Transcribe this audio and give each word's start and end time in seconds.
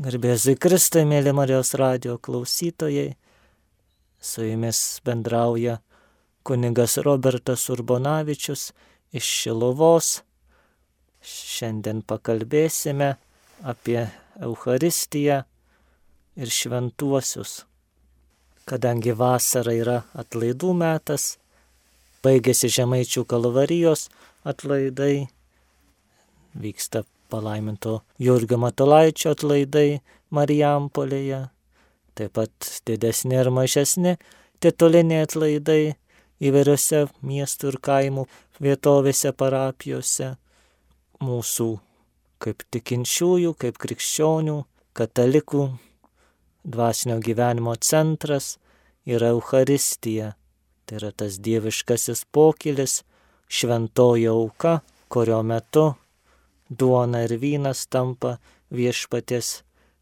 Garbėzui 0.00 0.54
Kristai, 0.56 1.02
mėly 1.04 1.34
Marijos 1.36 1.74
radio 1.76 2.14
klausytojai, 2.24 3.18
su 4.16 4.46
jumis 4.46 4.78
bendrauja 5.04 5.74
kunigas 6.40 6.94
Robertas 7.04 7.66
Urbonavičius 7.68 8.62
iš 9.12 9.28
Šilovos. 9.42 10.08
Šiandien 11.20 12.00
pakalbėsime 12.08 13.10
apie 13.74 14.06
Eucharistiją 14.40 15.42
ir 16.40 16.56
šventuosius. 16.62 17.66
Kadangi 18.64 19.12
vasara 19.12 19.76
yra 19.76 20.00
atlaidų 20.16 20.72
metas, 20.80 21.34
baigėsi 22.24 22.72
Žemaičių 22.72 23.28
kalvarijos 23.28 24.08
atlaidai, 24.48 25.26
vyksta 26.56 27.04
palaiminto 27.30 28.00
Jurgio 28.18 28.58
Matolaičio 28.60 29.34
atlaidai 29.34 30.00
Marijampolėje, 30.34 31.46
taip 32.18 32.36
pat 32.38 32.70
didesni 32.86 33.38
ir 33.40 33.50
mažesni 33.54 34.16
tituliniai 34.60 35.24
atlaidai 35.26 35.82
įvairiose 36.40 37.06
miestų 37.26 37.72
ir 37.72 37.78
kaimų 37.84 38.26
vietovėse 38.62 39.32
parapijose. 39.36 40.34
Mūsų 41.20 41.68
kaip 42.40 42.64
tikinčiųjų, 42.72 43.54
kaip 43.60 43.78
krikščionių, 43.80 44.56
katalikų 44.96 45.66
dvasinio 46.64 47.18
gyvenimo 47.24 47.74
centras 47.76 48.56
yra 49.08 49.32
Euharistija. 49.34 50.34
Tai 50.86 50.98
yra 50.98 51.12
tas 51.12 51.38
dieviškasis 51.38 52.24
pokylis, 52.32 53.02
šventoji 53.50 54.26
auka, 54.32 54.80
kurio 55.12 55.42
metu 55.46 55.92
duona 56.70 57.24
ir 57.26 57.34
vynas 57.42 57.86
tampa 57.90 58.38
viešpatės 58.70 59.60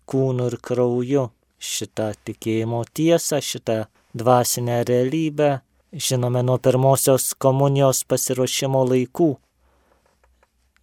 kūnu 0.09 0.51
ir 0.53 0.59
krauju. 0.63 1.29
Šitą 1.59 2.13
tikėjimo 2.23 2.85
tiesą, 2.95 3.41
šitą 3.43 3.89
dvasinę 4.15 4.85
realybę 4.87 5.49
žinome 5.93 6.45
nuo 6.47 6.59
pirmosios 6.63 7.33
komunijos 7.35 8.05
pasiruošimo 8.07 8.85
laikų. 8.93 9.33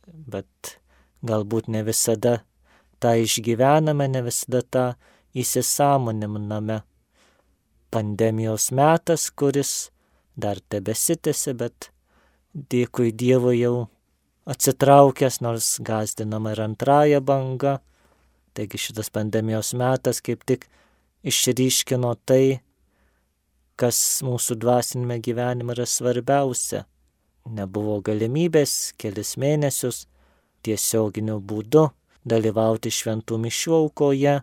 Bet 0.06 0.76
galbūt 1.24 1.70
ne 1.72 1.86
visada 1.88 2.42
tą 3.00 3.16
išgyvename, 3.24 4.10
ne 4.12 4.26
visada 4.26 4.62
tą 4.62 4.86
įsisamoniname. 5.38 6.82
Pandemijos 7.96 8.72
metas, 8.76 9.30
kuris 9.32 9.92
dar 10.36 10.60
tebesitėsi, 10.60 11.54
bet 11.56 11.92
dėkui 12.52 13.14
Dievui 13.16 13.62
jau 13.62 13.86
atsitraukęs, 14.46 15.42
nors 15.42 15.80
gazdinama 15.80 16.54
ir 16.54 16.62
antraja 16.62 17.22
banga. 17.22 17.80
Taigi 18.56 18.80
šitas 18.80 19.10
pandemijos 19.12 19.74
metas 19.76 20.22
kaip 20.24 20.46
tik 20.48 20.68
išryškino 21.26 22.14
tai, 22.26 22.62
kas 23.76 24.00
mūsų 24.24 24.56
dvasinėme 24.62 25.20
gyvenime 25.20 25.76
yra 25.76 25.88
svarbiausia. 25.90 26.86
Nebuvo 27.46 28.00
galimybės 28.06 28.96
kelis 28.98 29.36
mėnesius 29.42 30.06
tiesioginiu 30.66 31.38
būdu 31.42 31.90
dalyvauti 32.26 32.90
šventų 32.90 33.38
mišių 33.44 33.74
aukoje 33.80 34.36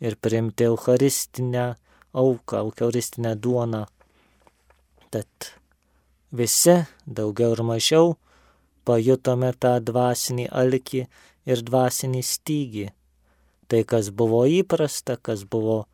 ir 0.00 0.16
priimti 0.22 0.68
eucharistinę 0.68 1.64
auką, 2.12 2.60
eucharistinę 2.66 3.34
duoną. 3.36 3.86
Tad 5.10 5.50
visi, 6.30 6.76
daugiau 7.06 7.56
ir 7.56 7.64
mažiau, 7.66 8.14
pajutome 8.84 9.52
tą 9.60 9.76
dvasinį 9.84 10.48
alkį 10.62 11.04
ir 11.50 11.62
dvasinį 11.66 12.22
stygį. 12.24 12.86
Tai, 13.70 13.82
kas 13.86 14.10
buvo 14.10 14.42
įprasta, 14.50 15.16
kas 15.16 15.44
buvo 15.46 15.84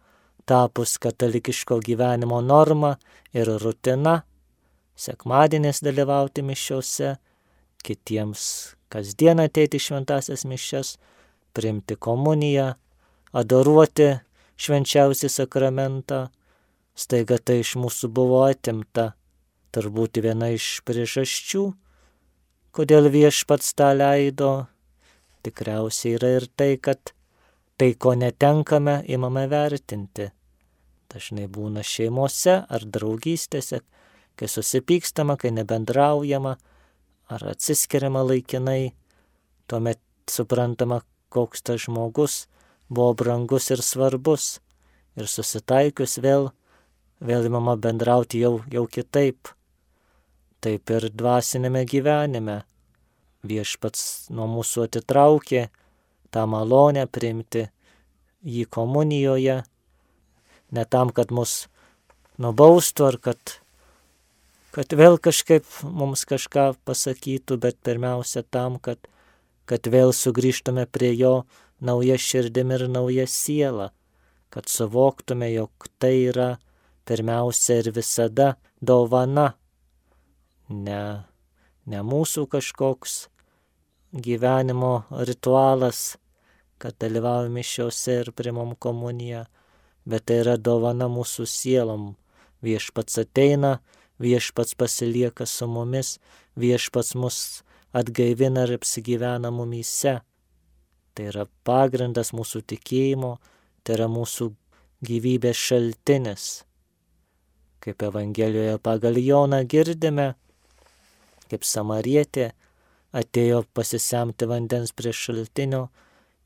tapus 0.49 0.97
katalikiško 1.03 1.81
gyvenimo 1.85 2.41
norma 2.41 2.97
ir 3.37 3.51
rutina, 3.61 4.23
sekmadienis 4.97 5.83
dalyvauti 5.85 6.45
mišiuose, 6.47 7.17
kitiems 7.85 8.43
kasdien 8.89 9.43
ateiti 9.43 9.79
šventasias 9.83 10.47
mišes, 10.49 10.97
priimti 11.53 11.97
komuniją, 11.97 12.73
adoruoti 13.37 14.09
švenčiausią 14.57 15.29
sakramentą, 15.33 16.27
staiga 16.97 17.39
tai 17.39 17.61
iš 17.65 17.77
mūsų 17.81 18.11
buvo 18.13 18.45
atimta. 18.47 19.13
Turbūt 19.75 20.23
viena 20.25 20.49
iš 20.55 20.81
priežasčių, 20.89 21.65
Kodėl 22.77 23.07
viešpats 23.09 23.71
tą 23.73 23.95
leido? 23.97 24.67
Tikriausiai 25.47 26.19
yra 26.19 26.29
ir 26.37 26.45
tai, 26.61 26.75
kad 26.77 27.15
tai, 27.81 27.95
ko 27.97 28.13
netenkame, 28.13 28.99
imame 29.09 29.47
vertinti. 29.49 30.27
Dažnai 31.09 31.47
būna 31.49 31.81
šeimose 31.81 32.59
ar 32.69 32.85
draugystėse, 32.85 33.81
kai 34.37 34.51
susipykstama, 34.53 35.39
kai 35.41 35.55
nebendraujama 35.57 36.53
ar 37.33 37.49
atsiskiriama 37.55 38.27
laikinai, 38.29 38.93
tuomet 39.73 40.03
suprantama, 40.29 41.01
koks 41.33 41.65
tas 41.65 41.87
žmogus 41.89 42.43
buvo 42.93 43.15
brangus 43.17 43.73
ir 43.73 43.81
svarbus. 43.81 44.59
Ir 45.17 45.33
susitaikius 45.33 46.21
vėl, 46.21 46.51
vėl 47.25 47.49
įmama 47.49 47.81
bendrauti 47.81 48.45
jau, 48.45 48.59
jau 48.69 48.85
kitaip 48.85 49.56
taip 50.67 50.91
ir 50.91 51.07
dvasinėme 51.15 51.85
gyvenime. 51.87 52.61
Viešpats 53.47 54.33
nuo 54.35 54.49
mūsų 54.51 54.89
atitraukė 54.89 55.69
tą 56.35 56.47
malonę 56.51 57.05
priimti 57.07 57.69
jį 58.43 58.65
komunijoje, 58.75 59.61
ne 60.75 60.85
tam, 60.91 61.13
kad 61.15 61.31
mus 61.31 61.69
nubaustų 62.43 63.07
ar 63.07 63.19
kad, 63.23 63.53
kad 64.75 64.97
vėl 64.99 65.21
kažkaip 65.23 65.69
mums 65.87 66.27
kažką 66.27 66.73
pasakytų, 66.89 67.61
bet 67.63 67.79
pirmiausia 67.87 68.43
tam, 68.43 68.81
kad, 68.83 68.99
kad 69.71 69.87
vėl 69.87 70.11
sugrįžtume 70.11 70.89
prie 70.91 71.13
jo 71.15 71.37
nauja 71.79 72.19
širdim 72.19 72.75
ir 72.75 72.89
nauja 72.91 73.29
siela, 73.31 73.93
kad 74.51 74.67
suvoktume, 74.73 75.53
jog 75.55 75.87
tai 76.03 76.17
yra 76.33 76.57
pirmiausia 77.07 77.79
ir 77.85 77.93
visada 77.95 78.57
dovana 78.83 79.53
ne, 80.69 81.01
ne 81.87 82.03
mūsų 82.03 82.47
kažkoks 82.51 83.27
gyvenimo 84.13 85.05
ritualas, 85.11 86.17
kad 86.79 86.97
dalyvaujame 87.01 87.63
šiuose 87.63 88.21
ir 88.23 88.33
primam 88.37 88.75
komuniją, 88.75 89.47
bet 90.05 90.27
tai 90.29 90.41
yra 90.45 90.57
dovana 90.57 91.09
mūsų 91.09 91.47
sielom. 91.49 92.15
Viešpats 92.65 93.19
ateina, 93.21 93.79
viešpats 94.21 94.75
pasilieka 94.75 95.47
su 95.47 95.69
mumis, 95.69 96.17
viešpats 96.57 97.15
mus 97.15 97.41
atgaivina 97.97 98.67
ir 98.67 98.77
apsigyvena 98.77 99.53
mumyse. 99.53 100.21
Tai 101.17 101.29
yra 101.31 101.47
pagrindas 101.65 102.33
mūsų 102.37 102.63
tikėjimo, 102.73 103.37
tai 103.85 103.97
yra 103.97 104.09
mūsų 104.13 104.51
gyvybės 105.07 105.61
šaltinis. 105.69 106.49
Kaip 107.81 108.03
Evangelijoje 108.03 108.79
pagal 108.83 109.21
Joną 109.21 109.63
girdime, 109.69 110.35
kaip 111.51 111.65
samarietė, 111.65 112.51
atėjo 113.17 113.63
pasisemti 113.75 114.49
vandens 114.51 114.93
prie 114.93 115.13
šaltinio 115.15 115.87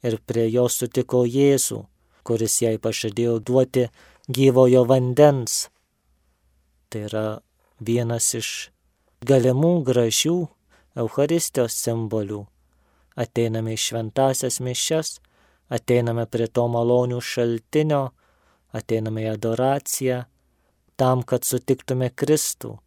ir 0.06 0.18
prie 0.26 0.46
jo 0.48 0.66
sutiko 0.70 1.24
Jėzų, 1.26 1.80
kuris 2.24 2.60
jai 2.62 2.76
pažadėjo 2.78 3.38
duoti 3.40 3.88
gyvojo 4.28 4.84
vandens. 4.88 5.68
Tai 6.90 7.06
yra 7.08 7.26
vienas 7.80 8.30
iš 8.38 8.70
galimų 9.26 9.74
gražių 9.86 10.36
Euharistijos 11.00 11.76
simbolių. 11.84 12.44
Ateiname 13.20 13.74
į 13.74 13.80
šventasias 13.80 14.60
mišes, 14.64 15.18
ateiname 15.70 16.26
prie 16.30 16.46
to 16.46 16.66
malonių 16.70 17.20
šaltinio, 17.22 18.10
ateiname 18.72 19.26
į 19.26 19.32
adoraciją, 19.34 20.22
tam, 20.96 21.22
kad 21.22 21.44
sutiktume 21.46 22.10
Kristų 22.10 22.78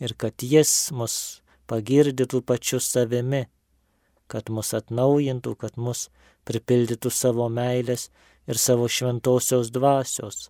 ir 0.00 0.16
kad 0.18 0.42
jis 0.42 0.90
mus 0.96 1.14
pagirdytų 1.70 2.40
pačiu 2.46 2.80
savimi, 2.82 3.44
kad 4.30 4.50
mus 4.50 4.72
atnaujintų, 4.74 5.54
kad 5.60 5.76
mus 5.76 6.08
pripildytų 6.48 7.12
savo 7.12 7.48
meilės 7.52 8.08
ir 8.50 8.58
savo 8.58 8.88
šventosios 8.88 9.70
dvasios. 9.74 10.48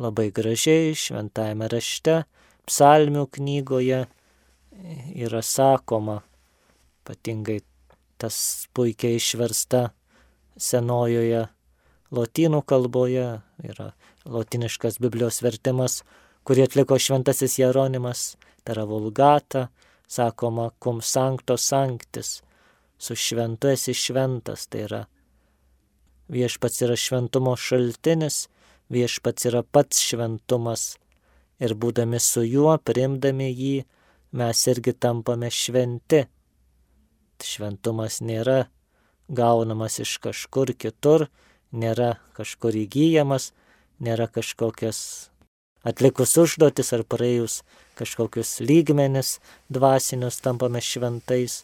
Labai 0.00 0.28
gražiai 0.34 0.94
šventajame 0.96 1.68
rašte, 1.72 2.24
psalmių 2.68 3.26
knygoje 3.32 4.04
yra 5.16 5.42
sakoma, 5.42 6.20
ypatingai 7.02 7.62
tas 8.20 8.66
puikiai 8.76 9.20
išversta 9.20 9.90
senojoje 10.56 11.46
lotynų 12.16 12.62
kalboje, 12.66 13.26
yra 13.64 13.92
lotiniškas 14.26 15.00
Biblijos 15.02 15.40
vertimas 15.44 16.02
kurį 16.46 16.66
atliko 16.68 16.98
šventasis 17.02 17.58
Jeronimas, 17.58 18.36
tai 18.62 18.76
yra 18.76 18.86
vulgata, 18.86 19.66
sakoma, 20.08 20.70
cum 20.78 21.02
sancto 21.02 21.56
sanctis, 21.58 22.40
su 22.98 23.16
šventu 23.18 23.72
esi 23.74 23.94
šventas, 23.94 24.68
tai 24.70 24.86
yra 24.86 25.02
viešpats 26.32 26.82
yra 26.86 26.96
šventumo 26.98 27.54
šaltinis, 27.58 28.46
viešpats 28.90 29.48
yra 29.50 29.62
pats 29.62 30.00
šventumas. 30.08 30.96
Ir 31.62 31.72
būdami 31.72 32.18
su 32.20 32.42
juo, 32.44 32.76
primdami 32.78 33.48
jį, 33.48 33.76
mes 34.36 34.62
irgi 34.68 34.92
tampame 34.92 35.48
šventi. 35.50 36.26
Šventumas 37.40 38.20
nėra 38.20 38.66
gaunamas 39.28 39.98
iš 40.02 40.18
kažkur 40.24 40.74
kitur, 40.76 41.28
nėra 41.72 42.16
kažkur 42.36 42.76
įgyjamas, 42.76 43.52
nėra 44.00 44.28
kažkokias 44.28 45.30
atlikus 45.86 46.34
užduotis 46.42 46.92
ar 46.96 47.04
praėjus 47.06 47.60
kažkokius 47.96 48.58
lygmenis 48.60 49.36
dvasinius 49.72 50.40
tampame 50.44 50.82
šventais, 50.82 51.62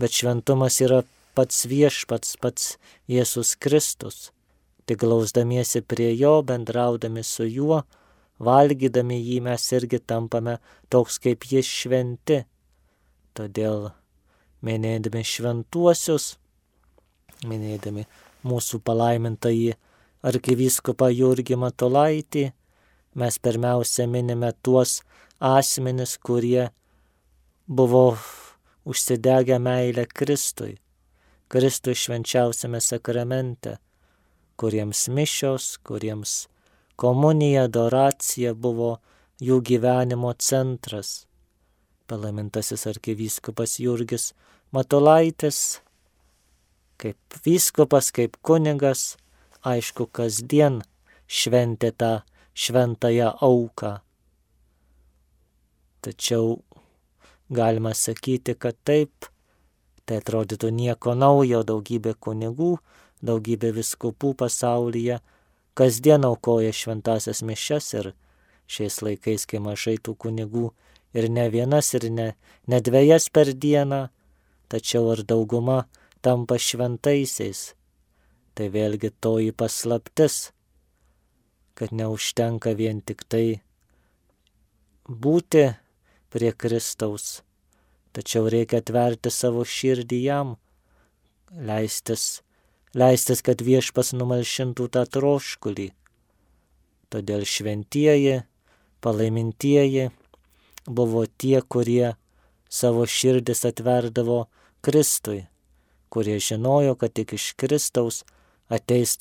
bet 0.00 0.14
šventumas 0.16 0.80
yra 0.84 1.02
pats 1.34 1.64
viešpats, 1.70 2.36
pats 2.40 2.76
Jėzus 3.10 3.56
Kristus. 3.60 4.30
Tik 4.86 5.02
glausdamiesi 5.02 5.82
prie 5.86 6.10
jo, 6.18 6.40
bendraudami 6.46 7.22
su 7.26 7.46
juo, 7.46 7.82
valgydami 8.40 9.20
jį 9.20 9.40
mes 9.46 9.66
irgi 9.76 10.00
tampame 10.00 10.56
toks 10.90 11.20
kaip 11.22 11.44
jis 11.46 11.68
šventi. 11.68 12.40
Todėl 13.36 13.90
minėdami 14.66 15.22
šventuosius, 15.24 16.32
minėdami 17.46 18.06
mūsų 18.44 18.80
palaimintąjį 18.84 19.76
arkivyskupą 20.26 21.08
Jurgį 21.12 21.60
Matolaitį, 21.60 22.48
mes 23.14 23.38
pirmiausia 23.38 24.06
minime 24.06 24.52
tuos 24.62 25.00
asmenis, 25.40 26.18
kurie 26.18 26.68
buvo 27.66 28.18
užsidegę 28.84 29.58
meilę 29.58 30.06
Kristui, 30.06 30.78
Kristui 31.48 31.94
švenčiausiame 31.94 32.80
sakramente, 32.80 33.76
kuriems 34.56 35.08
mišios, 35.08 35.78
kuriems 35.86 36.46
komunija, 37.00 37.64
adoracija 37.66 38.54
buvo 38.54 38.98
jų 39.40 39.60
gyvenimo 39.64 40.32
centras. 40.38 41.24
Palaimintasis 42.06 42.86
arkivyskupas 42.90 43.78
Jurgis 43.80 44.32
Matulaitis, 44.70 45.80
kaip 47.00 47.40
vyskupas, 47.46 48.10
kaip 48.14 48.36
kunigas, 48.44 49.16
aišku, 49.66 50.06
kasdien 50.12 50.82
šventė 51.26 51.90
tą 51.96 52.12
šventąją 52.54 53.32
auką. 53.40 53.98
Tačiau 56.00 56.62
galima 57.50 57.94
sakyti, 57.94 58.54
kad 58.54 58.78
taip, 58.84 59.28
tai 60.06 60.20
atrodytų 60.22 60.70
nieko 60.72 61.14
naujo, 61.14 61.60
daugybė 61.66 62.14
kunigų, 62.16 62.76
daugybė 63.22 63.74
viskupų 63.76 64.32
pasaulyje 64.40 65.20
kasdien 65.74 66.24
aukoja 66.28 66.72
šventasias 66.76 67.42
mišes 67.46 67.92
ir 67.98 68.12
šiais 68.70 69.00
laikais, 69.04 69.46
kai 69.48 69.60
mažai 69.62 69.96
tų 69.98 70.16
kunigų 70.24 70.70
ir 71.16 71.28
ne 71.30 71.46
vienas, 71.50 71.92
ir 71.98 72.08
ne, 72.10 72.28
ne 72.66 72.80
dviejas 72.80 73.28
per 73.34 73.52
dieną, 73.54 74.08
tačiau 74.70 75.12
ir 75.14 75.24
dauguma 75.26 75.84
tampa 76.22 76.58
šventaisiais. 76.58 77.74
Tai 78.54 78.66
vėlgi 78.74 79.12
toji 79.22 79.54
paslaptis, 79.56 80.50
kad 81.80 81.94
neužtenka 81.96 82.74
vien 82.76 82.98
tik 83.00 83.22
tai 83.24 83.62
būti 85.08 85.62
prie 86.28 86.50
Kristaus, 86.52 87.40
tačiau 88.12 88.50
reikia 88.52 88.82
atverti 88.82 89.32
savo 89.32 89.64
širdį 89.64 90.18
jam, 90.20 90.50
leistis, 91.56 92.42
leistis, 92.92 93.40
kad 93.40 93.64
viešpas 93.64 94.12
numalšintų 94.12 94.90
tą 94.92 95.06
troškulį. 95.16 95.88
Todėl 97.08 97.46
šventieji, 97.48 98.42
palaimintieji 99.00 100.10
buvo 100.84 101.24
tie, 101.40 101.62
kurie 101.64 102.12
savo 102.68 103.08
širdis 103.08 103.64
atverdavo 103.64 104.44
Kristui, 104.84 105.46
kurie 106.12 106.36
žinojo, 106.44 106.92
kad 107.00 107.16
tik 107.16 107.32
iš 107.40 107.54
Kristaus 107.56 108.20
ateis 108.68 109.16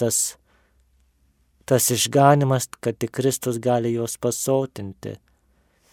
tas 1.70 1.92
išganimas, 1.94 2.66
kad 2.82 2.98
tik 2.98 3.12
Kristus 3.12 3.60
gali 3.62 3.92
juos 3.94 4.18
pasotinti. 4.18 5.20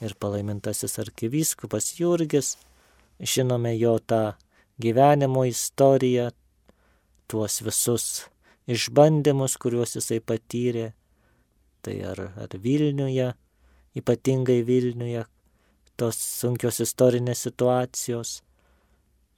Ir 0.00 0.14
palaimintasis 0.20 0.98
arkivyskupas 1.02 1.90
Jurgis, 2.00 2.54
žinome 3.20 3.74
jo 3.76 3.98
tą 3.98 4.22
gyvenimo 4.80 5.44
istoriją, 5.44 6.30
tuos 7.28 7.60
visus 7.60 8.06
išbandymus, 8.72 9.58
kuriuos 9.60 9.98
jisai 9.98 10.22
patyrė, 10.24 10.86
tai 11.84 12.00
ar, 12.08 12.24
ar 12.40 12.56
Vilniuje, 12.62 13.28
ypatingai 14.00 14.62
Vilniuje, 14.64 15.26
tos 16.00 16.16
sunkios 16.40 16.80
istorinės 16.88 17.44
situacijos, 17.50 18.40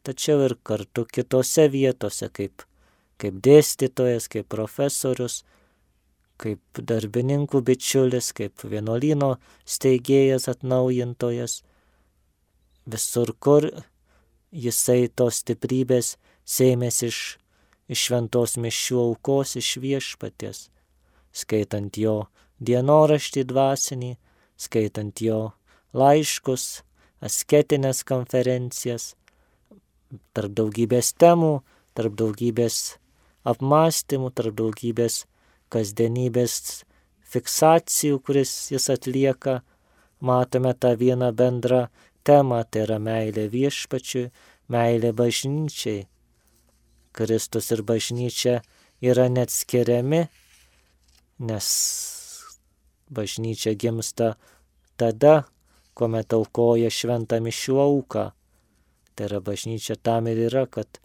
tačiau 0.06 0.46
ir 0.46 0.54
kartu 0.62 1.06
kitose 1.10 1.66
vietose, 1.74 2.30
kaip, 2.30 2.62
kaip 3.18 3.42
dėstytojas, 3.42 4.30
kaip 4.30 4.46
profesorius, 4.54 5.42
kaip 6.38 6.80
darbininkų 6.90 7.60
bičiulis, 7.66 8.30
kaip 8.36 8.64
vienuolino 8.64 9.34
steigėjas 9.66 10.48
atnaujintojas. 10.52 11.60
Visur, 12.88 13.34
kur 13.42 13.68
jisai 14.54 15.08
tos 15.08 15.42
stiprybės 15.42 16.16
sėmės 16.48 17.02
iš, 17.04 17.18
iš 17.90 18.06
šventos 18.08 18.56
mišių 18.56 19.00
aukos, 19.02 19.56
iš 19.60 19.76
viešpaties, 19.82 20.68
skaitant 21.32 21.98
jo 22.00 22.28
dienoraštį 22.64 23.44
dvasinį, 23.50 24.14
skaitant 24.58 25.20
jo 25.22 25.40
laiškus, 25.94 26.82
asketinės 27.24 28.04
konferencijas, 28.08 29.12
tarp 30.32 30.54
daugybės 30.56 31.12
temų, 31.18 31.58
tarp 31.98 32.14
daugybės 32.18 32.98
apmąstymų, 33.48 34.30
tarp 34.32 34.56
daugybės 34.58 35.24
kasdienybės 35.72 36.84
fiksacijų, 37.28 38.20
kuris 38.24 38.52
jis 38.72 38.88
atlieka, 38.92 39.60
matome 40.20 40.74
tą 40.74 40.94
vieną 40.96 41.32
bendrą 41.36 41.86
temą, 42.24 42.62
tai 42.70 42.84
yra 42.86 42.98
meilė 43.02 43.48
viešpačiui, 43.52 44.28
meilė 44.72 45.12
bažnyčiai. 45.16 46.06
Kristus 47.16 47.70
ir 47.74 47.82
bažnyčia 47.82 48.60
yra 49.02 49.28
neatskiriami, 49.32 50.26
nes 51.48 51.68
bažnyčia 53.10 53.74
gimsta 53.74 54.34
tada, 55.00 55.48
kuomet 55.96 56.32
aukoja 56.36 56.90
šventą 56.92 57.40
mišių 57.42 57.78
auką. 57.82 58.24
Tai 59.14 59.26
yra 59.26 59.40
bažnyčia 59.42 59.96
tam 59.98 60.28
ir 60.30 60.44
yra, 60.46 60.66
kad, 60.70 61.00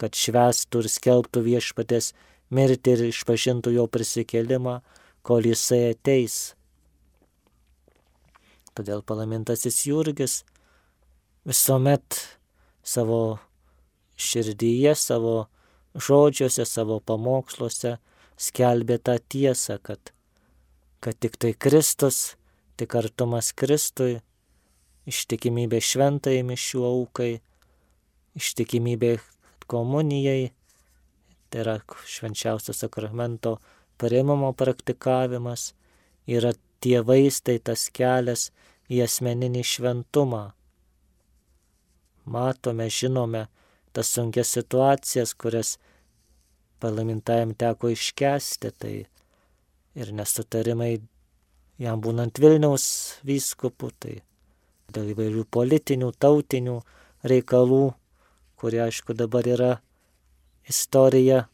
kad 0.00 0.18
švestų 0.18 0.82
ir 0.82 0.90
skelbtų 0.90 1.44
viešpatės 1.46 2.10
mirti 2.52 2.94
ir 2.94 3.06
išpažintų 3.08 3.72
jo 3.76 3.86
prisikelimą, 3.90 4.80
kol 5.24 5.46
jisai 5.46 5.92
ateis. 5.92 6.54
Todėl 8.76 9.02
palamintasis 9.04 9.82
Jurgis 9.88 10.42
visuomet 11.48 12.20
savo 12.82 13.38
širdyje, 14.16 14.94
savo 14.96 15.34
žodžiuose, 15.94 16.64
savo 16.68 17.00
pamoksluose 17.04 17.98
skelbė 18.40 18.98
tą 18.98 19.18
tiesą, 19.20 19.78
kad, 19.82 20.12
kad 21.04 21.18
tik 21.20 21.36
tai 21.36 21.52
Kristus, 21.52 22.34
tik 22.80 22.96
artumas 22.98 23.52
Kristui, 23.52 24.22
ištikimybė 25.08 25.82
šventai 25.82 26.40
mišių 26.46 26.84
aukai, 26.88 27.32
ištikimybė 28.38 29.16
komunijai 29.70 30.52
tai 31.52 31.60
yra 31.60 31.76
švenčiausio 32.08 32.72
sakramento 32.72 33.58
pareimamo 34.00 34.52
praktikavimas, 34.56 35.74
yra 36.26 36.54
tie 36.80 37.02
vaistai, 37.04 37.58
tas 37.60 37.90
kelias 37.92 38.48
į 38.90 39.04
asmeninį 39.04 39.62
šventumą. 39.66 40.42
Matome, 42.24 42.88
žinome 42.88 43.46
tas 43.92 44.08
sunkias 44.16 44.54
situacijas, 44.56 45.34
kurias 45.36 45.76
palaimintajam 46.80 47.52
teko 47.58 47.92
iškesti, 47.92 48.72
tai 48.72 48.94
ir 49.94 50.12
nesutarimai 50.16 50.94
jam 51.82 52.00
būnant 52.00 52.40
Vilniaus 52.40 52.86
vyskupu, 53.28 53.92
tai 54.00 54.22
dėl 54.92 55.12
įvairių 55.12 55.44
politinių, 55.52 56.10
tautinių 56.18 56.80
reikalų, 57.28 57.84
kurie 58.58 58.82
aišku 58.86 59.14
dabar 59.18 59.46
yra 59.48 59.72
istorija, 60.68 61.46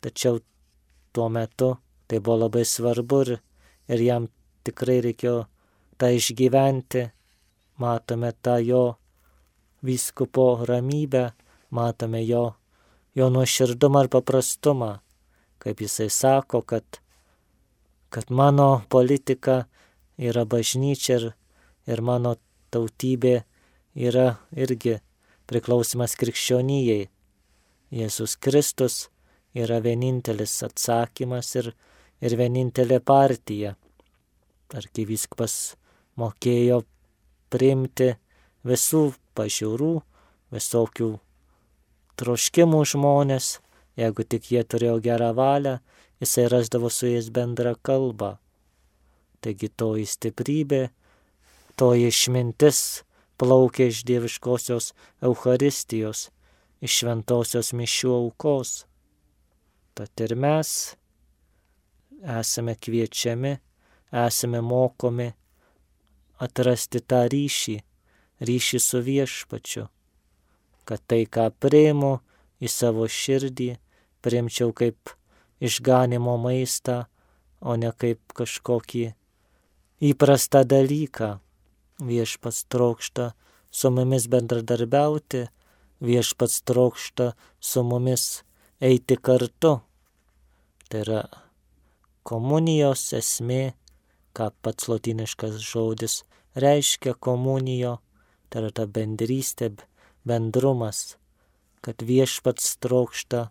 tačiau 0.00 0.40
tuo 1.12 1.28
metu 1.28 1.76
tai 2.06 2.20
buvo 2.20 2.44
labai 2.44 2.64
svarbu 2.64 3.20
ir, 3.24 3.30
ir 3.88 4.00
jam 4.00 4.28
tikrai 4.64 5.00
reikėjo 5.04 5.44
tą 5.98 6.10
išgyventi. 6.18 7.10
Matome 7.80 8.30
tą 8.44 8.60
jo 8.62 8.82
vyskupo 9.82 10.62
ramybę, 10.68 11.32
matome 11.74 12.20
jo, 12.22 12.52
jo 13.18 13.30
nuoširdumą 13.34 14.04
ir 14.04 14.10
paprastumą, 14.12 14.90
kaip 15.58 15.82
jisai 15.82 16.06
sako, 16.10 16.62
kad, 16.62 17.00
kad 18.14 18.30
mano 18.30 18.84
politika 18.88 19.64
yra 20.18 20.44
bažnyčia 20.46 21.18
ir, 21.18 21.26
ir 21.90 22.00
mano 22.00 22.36
tautybė 22.70 23.40
yra 23.94 24.36
irgi 24.54 25.00
priklausimas 25.50 26.14
krikščionijai. 26.20 27.08
Jėzus 27.94 28.34
Kristus 28.42 29.08
yra 29.54 29.78
vienintelis 29.78 30.56
atsakymas 30.66 31.52
ir, 31.60 31.70
ir 32.18 32.34
vienintelė 32.40 32.98
partija. 32.98 33.76
Arkivyskupas 34.74 35.76
mokėjo 36.18 36.80
priimti 37.54 38.16
visų 38.66 39.04
pažiūrų, 39.38 39.92
visokių 40.54 41.10
troškimų 42.18 42.82
žmonės, 42.94 43.58
jeigu 43.98 44.26
tik 44.26 44.50
jie 44.50 44.64
turėjo 44.66 44.98
gerą 45.04 45.30
valią, 45.38 45.78
jisai 46.18 46.48
rasdavo 46.50 46.90
su 46.90 47.12
jais 47.12 47.30
bendrą 47.30 47.76
kalbą. 47.78 48.34
Taigi 49.38 49.70
toji 49.70 50.06
stiprybė, 50.08 50.88
toji 51.78 52.10
išmintis 52.10 53.04
plaukia 53.38 53.90
iš 53.92 54.02
dieviškosios 54.08 54.94
Euharistijos, 55.22 56.30
iš 56.84 56.98
šventosios 57.00 57.72
mišių 57.76 58.12
aukos. 58.18 58.84
Tad 59.94 60.24
ir 60.24 60.34
mes 60.36 60.70
esame 62.24 62.74
kviečiami, 62.76 63.54
esame 64.26 64.60
mokomi 64.64 65.30
atrasti 66.44 67.00
tą 67.00 67.24
ryšį, 67.30 67.76
ryšį 68.44 68.80
su 68.82 69.00
viešpačiu, 69.06 69.86
kad 70.84 71.02
tai, 71.08 71.24
ką 71.24 71.48
priimu 71.62 72.18
į 72.60 72.70
savo 72.70 73.06
širdį, 73.08 73.70
priimčiau 74.24 74.74
kaip 74.76 75.14
išganimo 75.64 76.36
maistą, 76.40 77.04
o 77.64 77.76
ne 77.80 77.92
kaip 77.96 78.20
kažkokį 78.36 79.06
įprastą 80.10 80.64
dalyką. 80.68 81.38
Viešpats 82.04 82.64
trokšta 82.68 83.30
su 83.70 83.90
mumis 83.94 84.26
bendradarbiauti, 84.28 85.46
viešpats 86.04 86.62
trokšta 86.68 87.32
su 87.60 87.82
mumis 87.82 88.42
eiti 88.80 89.16
kartu. 89.16 89.78
Tai 90.88 91.00
yra 91.00 91.22
komunijos 92.22 93.12
esmė, 93.16 93.74
ką 94.36 94.50
pats 94.62 94.88
lotiniškas 94.90 95.58
žodis 95.62 96.22
reiškia 96.54 97.14
komunijo, 97.14 97.98
tai 98.48 98.62
yra 98.62 98.70
ta 98.74 98.86
bendrystė, 98.86 99.72
bendrumas, 100.28 101.16
kad 101.84 102.02
viešpats 102.02 102.76
trokšta 102.82 103.48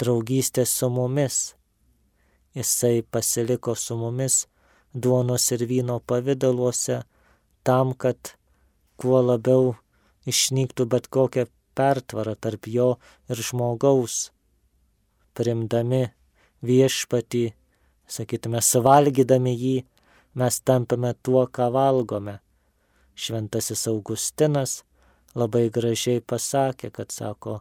draugystės 0.00 0.72
su 0.78 0.90
mumis. 0.90 1.54
Jisai 2.54 3.02
pasiliko 3.02 3.74
su 3.74 3.96
mumis 3.98 4.44
duonos 4.94 5.50
ir 5.54 5.66
vyno 5.66 5.98
pavydaluose 6.00 7.02
tam, 7.66 7.94
kad 7.98 8.36
kuo 8.96 9.20
labiau 9.22 9.74
išnyktų 10.30 10.86
bet 10.90 11.08
kokia 11.12 11.48
pertvara 11.76 12.34
tarp 12.34 12.68
jo 12.70 12.94
ir 13.30 13.42
žmogaus, 13.48 14.30
primdami 15.34 16.06
viešpatį, 16.64 17.44
sakytume, 18.06 18.62
suvalgydami 18.62 19.54
jį, 19.54 19.76
mes 20.38 20.60
tampame 20.66 21.14
tuo, 21.22 21.46
ką 21.46 21.70
valgome. 21.74 22.38
Šventasis 23.14 23.86
Augustinas 23.90 24.82
labai 25.34 25.68
gražiai 25.70 26.22
pasakė, 26.22 26.90
kad 26.90 27.14
sako, 27.14 27.60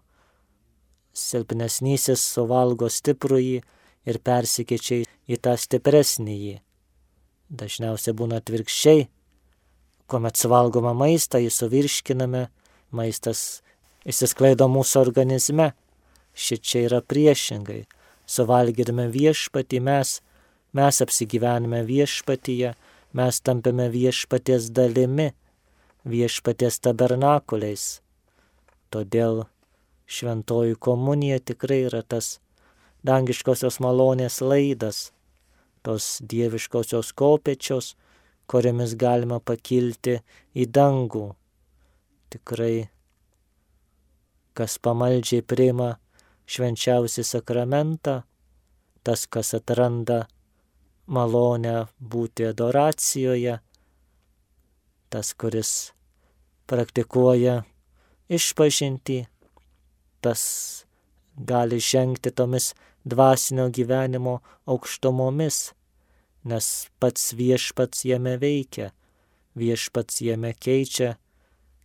silpnesnysis 1.13 2.21
suvalgo 2.33 2.89
stiprųjį 2.89 3.59
ir 4.09 4.19
persikeičia 4.25 5.03
į 5.29 5.39
tą 5.41 5.53
stipresnįjį. 5.59 6.55
Dažniausiai 7.53 8.15
būna 8.17 8.39
atvirkščiai, 8.41 9.05
kuomet 10.09 10.39
suvalgoma 10.39 10.93
maistą, 10.97 11.41
jį 11.41 11.51
suvirškiname, 11.53 12.47
maistas 12.91 13.62
įsisklaido 14.09 14.67
mūsų 14.71 14.99
organizme. 15.01 15.71
Šičia 16.33 16.87
yra 16.87 17.01
priešingai. 17.05 17.83
Suvalgydami 18.25 19.09
viešpatį 19.13 19.79
mes, 19.83 20.17
mes 20.73 21.01
apsigyvename 21.03 21.83
viešpatyje, 21.85 22.73
mes 23.13 23.41
tampame 23.45 23.89
viešpaties 23.93 24.71
dalimi 24.73 25.33
viešpaties 26.03 26.79
tabernakuliais. 26.83 28.01
Todėl 28.91 29.45
šventoji 30.05 30.75
komunija 30.75 31.39
tikrai 31.39 31.83
yra 31.87 32.03
tas 32.03 32.37
dangiškosios 33.07 33.79
malonės 33.83 34.39
laidas, 34.43 35.11
tos 35.83 36.19
dieviškosios 36.21 37.11
kopečios, 37.15 37.93
kuriamis 38.47 38.95
galima 38.99 39.39
pakilti 39.39 40.19
į 40.55 40.67
dangų. 40.71 41.29
Tikrai, 42.33 42.89
kas 44.53 44.77
pamaldžiai 44.77 45.41
priima 45.41 45.95
švenčiausią 46.45 47.23
sakramentą, 47.25 48.21
tas, 49.03 49.25
kas 49.27 49.53
atranda 49.57 50.25
malonę 51.07 51.87
būti 51.99 52.47
adoracijoje, 52.51 53.59
tas, 55.09 55.33
kuris 55.33 55.93
praktikuoja 56.67 57.63
išpažinti, 58.29 59.23
tas 60.23 60.41
gali 61.35 61.79
žengti 61.79 62.31
tomis 62.31 62.73
dvasinio 63.03 63.67
gyvenimo 63.69 64.39
aukštumomis, 64.65 65.73
nes 66.43 66.67
pats 66.99 67.33
viešpats 67.35 68.05
jame 68.07 68.37
veikia, 68.39 68.91
viešpats 69.59 70.21
jame 70.23 70.53
keičia, 70.53 71.15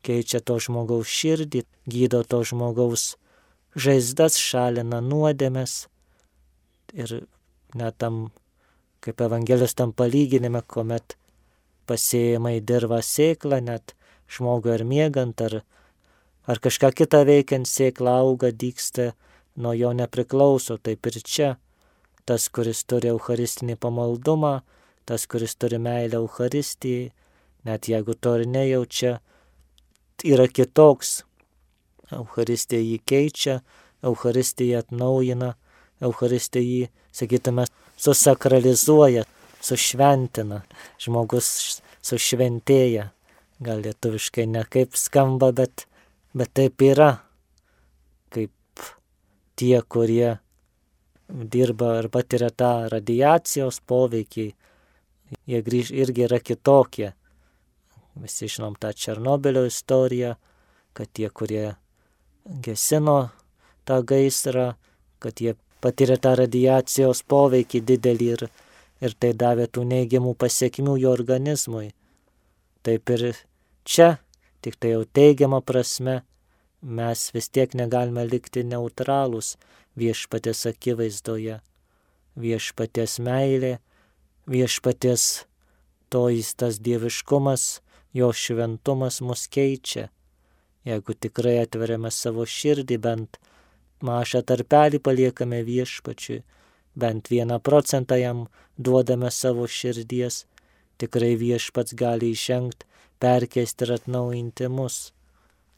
keičia 0.08 0.40
to 0.40 0.56
žmogaus 0.64 1.12
širdį, 1.12 1.64
gydo 1.90 2.24
to 2.24 2.40
žmogaus 2.48 3.12
žaizdas, 3.76 4.38
šalina 4.40 5.02
nuodėmes 5.04 5.84
ir 6.96 7.14
net 7.76 7.98
tam, 8.00 8.28
kaip 9.04 9.20
Evangelijos 9.20 9.76
tam 9.76 9.92
palyginime, 9.92 10.62
kuomet 10.64 11.16
pasėjama 11.88 12.56
į 12.56 12.64
dirvą 12.68 13.00
sėklą, 13.04 13.60
net 13.64 13.94
žmogui 14.28 14.74
ar 14.74 14.84
miegant, 14.84 15.40
ar, 15.44 15.60
ar 16.48 16.60
kažką 16.64 16.92
kitą 16.96 17.24
veikiant 17.28 17.68
sėklą 17.68 18.18
auga, 18.24 18.52
dyksta, 18.52 19.12
nuo 19.56 19.74
jo 19.76 19.92
nepriklauso. 19.96 20.78
Taip 20.78 21.06
ir 21.10 21.20
čia 21.22 21.54
tas, 22.28 22.48
kuris 22.52 22.84
turi 22.84 23.12
eucharistinį 23.12 23.78
pamaldumą, 23.80 24.58
tas, 25.08 25.24
kuris 25.26 25.56
turi 25.56 25.80
meilę 25.80 26.20
Euharistijai, 26.20 27.08
net 27.64 27.88
jeigu 27.88 28.14
to 28.14 28.36
ir 28.36 28.44
nejaučia, 28.48 29.18
yra 30.25 30.48
kitoks. 30.48 31.22
Euharistija 32.12 32.80
jį 32.80 32.98
keičia, 33.04 33.58
Euharistija 34.02 34.80
atnaujina, 34.82 35.52
Euharistija 36.00 36.64
jį, 36.64 36.88
sakytume, 37.12 37.66
susakralizuoja, 38.00 39.26
sušventina, 39.60 40.62
žmogus 41.02 41.80
sušventėja. 42.06 43.10
Gal 43.60 43.82
lietuviškai 43.82 44.46
ne 44.46 44.62
kaip 44.70 44.96
skamba, 44.96 45.50
bet, 45.52 45.88
bet 46.32 46.54
taip 46.54 46.82
yra. 46.87 47.10
Kaip 48.30 48.84
tie, 49.58 49.80
kurie 49.82 50.38
dirba 51.28 51.98
ar 51.98 52.08
patiria 52.08 52.50
tą 52.54 52.88
radiacijos 52.92 53.82
poveikį, 53.84 54.46
jie 55.50 55.62
grįž 55.66 55.92
irgi 55.92 56.25
yra 56.28 56.38
kitokie. 56.40 57.12
Visi 58.18 58.48
žinom 58.50 58.75
tą 58.80 58.92
Černobilio 58.92 59.64
istoriją, 59.68 60.34
kad 60.92 61.10
tie, 61.14 61.28
kurie 61.30 61.76
gesino 62.64 63.30
tą 63.87 64.00
gaisrą, 64.02 64.72
kad 65.22 65.40
jie 65.40 65.54
patiria 65.80 66.16
tą 66.18 66.34
radiacijos 66.38 67.22
poveikį 67.22 67.84
didelį 67.92 68.32
ir 68.37 68.48
ir 69.00 69.14
tai 69.14 69.32
davė 69.42 69.68
tų 69.70 69.84
neigiamų 69.88 70.34
pasiekmių 70.38 70.96
jo 71.02 71.12
organizmui. 71.14 71.92
Taip 72.82 73.10
ir 73.14 73.25
čia, 73.84 74.18
tik 74.62 74.78
tai 74.80 74.94
jau 74.94 75.04
teigiama 75.04 75.60
prasme, 75.62 76.22
mes 76.82 77.28
vis 77.34 77.50
tiek 77.50 77.75
negalime 77.78 78.25
likti 78.26 78.64
neutralūs 78.66 79.56
viešpatės 79.98 80.66
akivaizdoje. 80.72 81.58
Viešpatės 82.38 83.18
meilė, 83.22 83.78
viešpatės 84.46 85.44
tojas 86.10 86.54
tas 86.54 86.78
dieviškumas, 86.78 87.80
jo 88.18 88.30
šventumas 88.32 89.20
mus 89.20 89.46
keičia. 89.54 90.08
Jeigu 90.88 91.14
tikrai 91.14 91.58
atveriame 91.62 92.10
savo 92.14 92.46
širdį, 92.48 92.98
bent 93.04 93.38
mažą 94.04 94.42
tarpelį 94.46 95.00
paliekame 95.04 95.60
viešpačiui, 95.66 96.42
bent 96.98 97.30
vieną 97.30 97.58
procentą 97.60 98.18
jam 98.18 98.46
duodame 98.78 99.30
savo 99.30 99.66
širdies, 99.66 100.46
tikrai 100.98 101.34
viešpats 101.38 101.94
gali 101.98 102.32
išengti, 102.34 102.87
perkeisti 103.18 103.87
ir 103.87 103.94
atnaujinti 103.98 104.70
mus. 104.70 105.12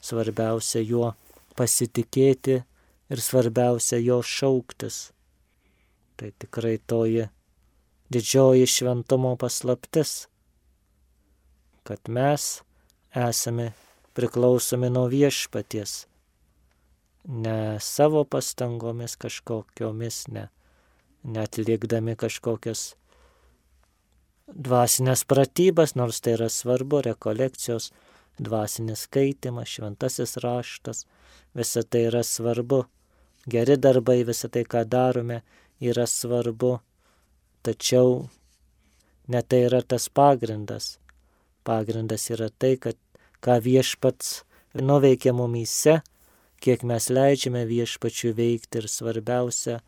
Svarbiausia 0.01 0.81
juo 0.81 1.13
pasitikėti 1.57 2.61
ir 3.11 3.21
svarbiausia 3.21 3.99
jo 4.01 4.21
šauktis. 4.25 5.11
Tai 6.17 6.31
tikrai 6.41 6.77
toji 6.87 7.27
didžioji 8.11 8.67
šventumo 8.67 9.35
paslaptis, 9.39 10.27
kad 11.91 12.07
mes 12.07 12.61
esame 13.11 13.71
priklausomi 14.15 14.89
nuo 14.89 15.09
viešpaties, 15.11 16.05
ne 17.27 17.79
savo 17.83 18.23
pastangomis 18.23 19.17
kažkokiomis, 19.19 20.21
ne, 20.31 20.45
netlikdami 21.23 22.15
kažkokias 22.15 22.85
dvasinės 24.47 25.25
pratybas, 25.27 25.97
nors 25.99 26.21
tai 26.23 26.37
yra 26.37 26.47
svarbu, 26.47 27.01
rekolekcijos, 27.09 27.91
dvasinis 28.39 29.03
skaitimas, 29.09 29.75
šventasis 29.75 30.37
raštas, 30.39 31.03
visa 31.51 31.83
tai 31.83 32.07
yra 32.07 32.23
svarbu. 32.23 32.85
Geri 33.51 33.75
darbai, 33.75 34.21
visa 34.23 34.47
tai, 34.47 34.63
ką 34.63 34.85
darome, 34.87 35.41
yra 35.83 36.07
svarbu, 36.07 36.77
tačiau 37.67 38.29
ne 39.27 39.43
tai 39.43 39.65
yra 39.67 39.83
tas 39.83 40.07
pagrindas. 40.07 41.00
Pagrindas 41.63 42.29
yra 42.33 42.49
tai, 42.49 42.75
kad 42.81 42.97
ką 43.43 43.59
viešpats 43.61 44.41
nuveikia 44.77 45.33
mumyse, 45.33 45.99
kiek 46.61 46.83
mes 46.87 47.09
leidžiame 47.09 47.63
viešpačių 47.69 48.33
veikti 48.37 48.81
ir 48.81 48.87
svarbiausia, 48.89 49.79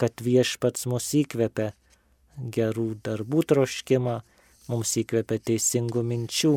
kad 0.00 0.22
viešpats 0.24 0.88
mus 0.90 1.10
įkvepia 1.16 1.72
gerų 2.54 2.88
darbų 3.06 3.44
troškimą, 3.52 4.20
mums 4.68 4.94
įkvepia 5.00 5.38
teisingų 5.50 6.02
minčių. 6.08 6.54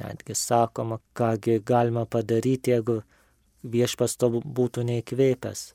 Netgi 0.00 0.34
sakoma, 0.34 0.98
kągi 1.14 1.60
galima 1.66 2.06
padaryti, 2.06 2.72
jeigu 2.74 3.02
viešpas 3.62 4.16
to 4.18 4.30
būtų 4.40 4.86
neįkvėpęs. 4.88 5.66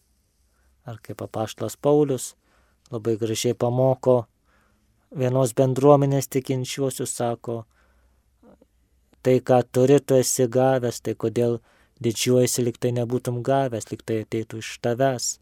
Ar 0.89 0.99
kaip 1.03 1.21
apaštlas 1.21 1.77
Paulius 1.77 2.33
labai 2.91 3.15
gražiai 3.21 3.53
pamoko 3.53 4.23
vienos 5.15 5.53
bendruomenės 5.57 6.29
tikinčiuosius, 6.29 7.15
sako, 7.17 7.63
tai 9.23 9.39
ką 9.41 9.63
turi, 9.71 9.99
tu 9.99 10.19
esi 10.19 10.47
gavęs, 10.47 11.01
tai 11.01 11.15
kodėl 11.15 11.59
didžiuojasi, 12.03 12.65
liktai 12.69 12.93
nebūtum 12.95 13.43
gavęs, 13.43 13.91
liktai 13.91 14.23
ateitų 14.23 14.63
iš 14.63 14.77
tavęs 14.85 15.37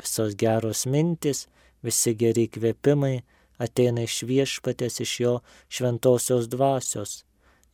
visos 0.00 0.34
geros 0.36 0.86
mintis, 0.86 1.46
visi 1.84 2.14
geri 2.14 2.46
kvėpimai 2.48 3.20
ateina 3.60 4.04
iš 4.08 4.22
viešpatės, 4.28 5.00
iš 5.04 5.12
jo 5.24 5.34
šventosios 5.68 6.48
dvasios. 6.52 7.24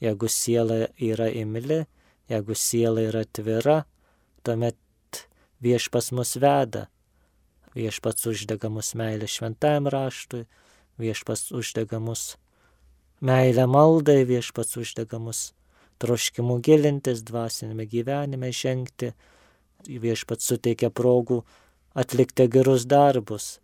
Jeigu 0.03 0.29
siela 0.29 0.87
yra 1.01 1.31
imli, 1.31 1.85
jeigu 2.29 2.55
siela 2.55 3.07
yra 3.07 3.25
tvira, 3.25 3.85
tuomet 4.45 5.23
viešpas 5.63 6.13
mus 6.13 6.37
veda. 6.43 6.87
Viešpats 7.77 8.25
uždega 8.31 8.71
mus 8.73 8.95
meilę 8.97 9.29
šventajam 9.29 9.91
raštui, 9.93 10.47
viešpats 10.97 11.53
uždega 11.53 12.01
mus 12.01 12.39
meilę 13.21 13.67
maldai, 13.69 14.23
viešpats 14.25 14.79
uždega 14.81 15.21
mus 15.21 15.51
troškimu 16.01 16.59
gilintis 16.65 17.21
dvasinėme 17.29 17.85
gyvenime 17.89 18.49
žengti, 18.53 19.13
viešpats 19.87 20.49
suteikia 20.49 20.91
progų 20.91 21.43
atlikti 21.97 22.49
gerus 22.53 22.87
darbus. 22.89 23.59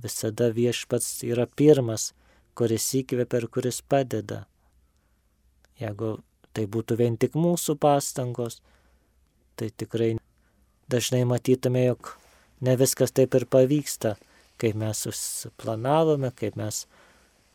Visada 0.00 0.48
viešpats 0.54 1.20
yra 1.28 1.46
pirmas, 1.46 2.12
kuris 2.58 2.86
įkvepia 2.98 3.42
ir 3.42 3.46
kuris 3.52 3.80
padeda. 3.82 4.44
Jeigu 5.80 6.16
tai 6.56 6.66
būtų 6.66 6.96
vien 6.98 7.18
tik 7.20 7.36
mūsų 7.38 7.76
pastangos, 7.80 8.60
tai 9.56 9.70
tikrai 9.70 10.16
dažnai 10.90 11.22
matytume, 11.28 11.84
jog 11.92 12.14
ne 12.60 12.76
viskas 12.76 13.12
taip 13.16 13.34
ir 13.38 13.46
pavyksta, 13.50 14.16
kaip 14.60 14.76
mes 14.80 15.04
susiplanavome, 15.06 16.32
kaip 16.36 16.56
mes 16.60 16.84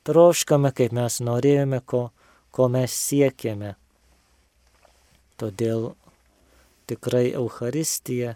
troškame, 0.06 0.72
kaip 0.76 0.96
mes 0.96 1.20
norėjome, 1.22 1.82
ko, 1.86 2.10
ko 2.52 2.70
mes 2.72 2.94
siekėme. 2.94 3.76
Todėl 5.36 5.92
tikrai 6.88 7.34
Euharistija 7.36 8.36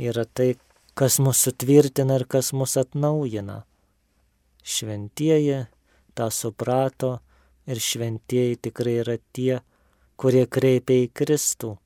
yra 0.00 0.24
tai, 0.24 0.54
kas 0.94 1.20
mus 1.22 1.40
sutvirtina 1.44 2.18
ir 2.20 2.26
kas 2.28 2.52
mus 2.56 2.76
atnaujina. 2.80 3.62
Šventieji 4.60 5.64
tą 6.18 6.28
suprato 6.34 7.18
ir 7.70 7.80
šventieji 7.80 8.58
tikrai 8.66 8.96
yra 9.04 9.16
tie, 9.32 9.60
kurie 10.20 10.44
kreipia 10.46 11.04
į 11.06 11.12
Kristų. 11.16 11.76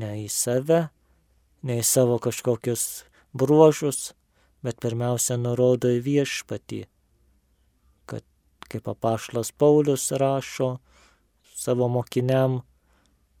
Ne 0.00 0.14
į 0.22 0.28
save, 0.32 0.86
ne 1.64 1.80
į 1.80 1.84
savo 1.86 2.18
kažkokius 2.20 3.04
bruožus, 3.32 4.12
bet 4.64 4.80
pirmiausia 4.84 5.38
nurodo 5.40 5.90
į 5.92 6.02
viešpatį, 6.04 6.84
kad 8.08 8.24
kaip 8.68 8.88
apašlas 8.92 9.52
Paulius 9.56 10.10
rašo 10.12 10.76
savo 11.56 11.88
mokiniam, 11.88 12.60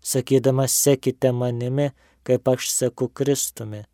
sakydamas, 0.04 0.72
sekite 0.72 1.32
manimi, 1.32 1.90
kaip 2.24 2.48
aš 2.48 2.70
seku 2.72 3.08
Kristumi. 3.08 3.84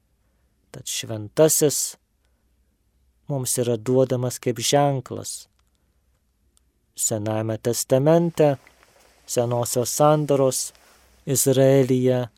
Tad 0.71 0.87
šventasis 0.87 1.97
mums 3.31 3.57
yra 3.59 3.77
duodamas 3.77 4.39
kaip 4.43 4.59
ženklas. 4.63 5.49
Senajame 6.95 7.57
testamente, 7.59 8.57
senosios 9.27 9.95
sandoros 9.95 10.71
Izraelyje, 11.27 12.29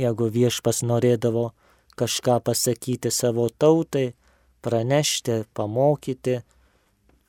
jeigu 0.00 0.28
viešpas 0.32 0.82
norėdavo 0.86 1.50
kažką 1.96 2.40
pasakyti 2.44 3.10
savo 3.10 3.48
tautai, 3.48 4.12
pranešti, 4.60 5.44
pamokyti, 5.56 6.40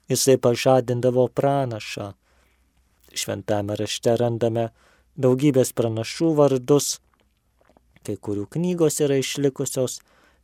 jisai 0.10 0.38
pažadindavo 0.38 1.28
pranašą. 1.28 2.12
Šventame 3.18 3.78
rašte 3.80 4.16
randame 4.20 4.70
daugybės 5.16 5.74
pranašų 5.78 6.34
vardus, 6.38 6.98
kai 8.06 8.16
kurių 8.16 8.46
knygos 8.54 9.00
yra 9.04 9.20
išlikusios, 9.22 10.02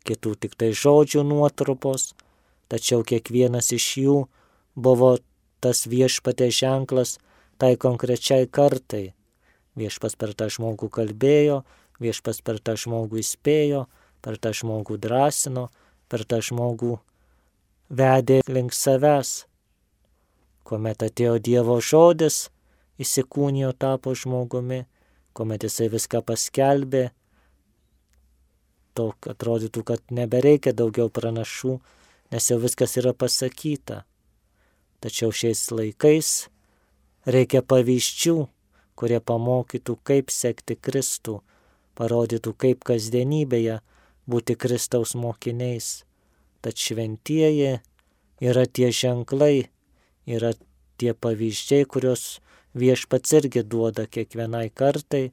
kitų 0.08 0.36
tik 0.46 0.56
tai 0.60 0.72
žodžių 0.76 1.24
nuotrupos, 1.28 2.14
tačiau 2.72 3.04
kiekvienas 3.08 3.72
iš 3.76 3.88
jų 4.04 4.18
buvo 4.76 5.16
tas 5.64 5.86
viešpatė 5.88 6.50
ženklas 6.52 7.18
tai 7.62 7.76
konkrečiai 7.80 8.50
kartai. 8.52 9.14
Viešpas 9.80 10.18
per 10.20 10.34
tą 10.38 10.50
žmogų 10.52 10.90
kalbėjo, 10.94 11.64
viešpas 12.04 12.42
per 12.46 12.60
tą 12.60 12.76
žmogų 12.80 13.22
įspėjo, 13.24 13.86
per 14.24 14.38
tą 14.42 14.54
žmogų 14.56 15.00
drąsino, 15.04 15.68
per 16.12 16.24
tą 16.28 16.40
žmogų 16.44 16.98
vedė 17.90 18.42
link 18.48 18.76
savęs. 18.76 19.44
Kuomet 20.64 21.04
atėjo 21.04 21.40
Dievo 21.44 21.80
žodis, 21.84 22.48
įsikūnijo 23.02 23.74
tapo 23.76 24.14
žmogumi, 24.16 24.84
kuomet 25.36 25.66
jisai 25.68 25.90
viską 25.92 26.24
paskelbė, 26.26 27.10
to 28.94 29.12
atrodytų, 29.30 29.84
kad 29.84 30.14
nebereikia 30.14 30.74
daugiau 30.78 31.10
pranašų, 31.10 31.78
nes 32.34 32.50
jau 32.50 32.60
viskas 32.62 32.98
yra 33.02 33.14
pasakyta. 33.18 34.04
Tačiau 35.04 35.34
šiais 35.36 35.66
laikais 35.74 36.30
reikia 37.26 37.64
pavyzdžių, 37.66 38.38
kurie 38.96 39.20
pamokytų, 39.20 39.98
kaip 40.06 40.32
sekti 40.32 40.78
Kristų, 40.78 41.42
parodytų, 42.00 42.54
kaip 42.58 42.84
kasdienybėje 42.88 43.80
būti 44.30 44.56
Kristaus 44.60 45.14
mokiniais. 45.20 46.04
Tad 46.64 46.80
šventieji 46.80 47.80
yra 48.44 48.66
tie 48.66 48.92
ženklai, 48.92 49.70
yra 50.26 50.54
tie 50.98 51.14
pavyzdžiai, 51.14 51.88
kuriuos 51.90 52.40
viešpats 52.78 53.36
irgi 53.40 53.64
duoda 53.68 54.06
kiekvienai 54.08 54.70
kartai, 54.74 55.32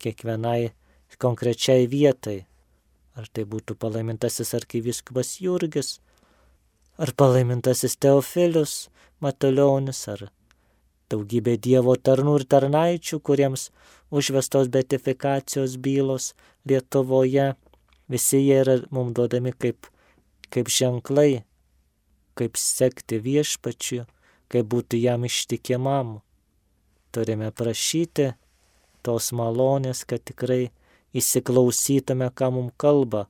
kiekvienai 0.00 0.72
konkrečiai 1.20 1.88
vietai. 1.90 2.44
Ar 3.18 3.26
tai 3.26 3.44
būtų 3.44 3.74
palaimintasis 3.76 4.54
arkiviskupas 4.56 5.40
Jurgis, 5.42 5.98
ar 6.96 7.10
palaimintasis 7.18 7.98
Teofilius 7.98 8.88
Matulionis, 9.20 10.06
ar 10.08 10.30
daugybė 11.10 11.56
Dievo 11.58 11.96
tarnų 11.96 12.36
ir 12.40 12.46
tarnaičių, 12.54 13.20
kuriems 13.20 13.68
užvestos 14.10 14.70
betifikacijos 14.72 15.76
bylos 15.82 16.32
Lietuvoje, 16.68 17.54
visi 18.10 18.42
jie 18.42 18.58
yra 18.62 18.76
mums 18.90 19.14
duodami 19.16 19.52
kaip, 19.52 19.88
kaip 20.50 20.70
ženklai, 20.70 21.42
kaip 22.38 22.58
sekti 22.58 23.20
viešpačiu, 23.22 24.04
kaip 24.50 24.68
būti 24.70 25.02
jam 25.02 25.24
ištikimam. 25.28 26.18
Turime 27.10 27.50
prašyti 27.50 28.32
tos 29.02 29.32
malonės, 29.34 30.04
kad 30.06 30.22
tikrai 30.26 30.70
įsiklausytume, 31.16 32.30
ką 32.30 32.50
mums 32.54 32.74
kalba 32.78 33.26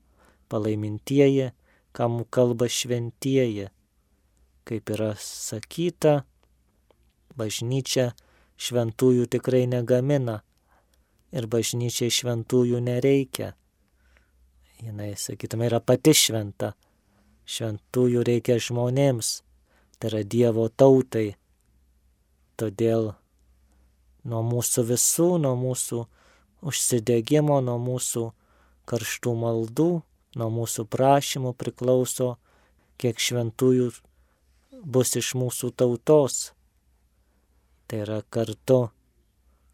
palaimintieji, 0.53 1.53
ką 1.97 2.09
mums 2.13 2.29
kalba 2.35 2.69
šventieji. 2.69 3.71
Kaip 4.69 4.93
yra 4.93 5.15
sakyta, 5.17 6.21
bažnyčia 7.39 8.11
šventųjų 8.61 9.27
tikrai 9.31 9.67
negamina 9.71 10.41
ir 11.33 11.47
bažnyčiai 11.47 12.11
šventųjų 12.11 12.81
nereikia. 12.85 13.55
jinai, 14.81 15.15
sakytume, 15.17 15.69
yra 15.69 15.81
pati 15.81 16.15
šventa. 16.17 16.73
Šventųjų 17.51 18.23
reikia 18.25 18.57
žmonėms, 18.63 19.41
tai 19.99 20.11
yra 20.11 20.23
Dievo 20.25 20.69
tautai. 20.69 21.35
Todėl 22.61 23.13
nuo 24.25 24.43
mūsų 24.45 24.85
visų, 24.91 25.29
nuo 25.43 25.55
mūsų 25.59 26.05
užsidėgymo, 26.71 27.61
nuo 27.65 27.77
mūsų 27.81 28.27
karštų 28.91 29.35
maldų, 29.43 29.91
nuo 30.37 30.49
mūsų 30.55 30.87
prašymų 30.93 31.55
priklauso, 31.59 32.35
kiek 33.01 33.21
šventųjų 33.21 33.91
bus 34.85 35.17
iš 35.17 35.35
mūsų 35.41 35.73
tautos. 35.77 36.53
Tai 37.91 38.05
yra 38.05 38.21
kartu 38.31 38.85